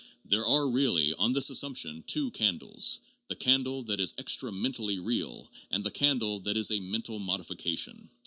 [0.25, 5.83] There are really, on this assumption, two candles: the candle that is extramentally real, and
[5.83, 8.09] the candle that is a mental modification.